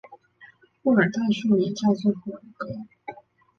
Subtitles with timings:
[0.81, 2.67] 布尔代数也叫做布尔格。